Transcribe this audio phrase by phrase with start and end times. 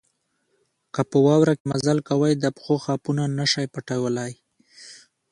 [0.93, 4.31] که په واوره کې مزل کوئ د پښو خاپونه نه شئ پټولای.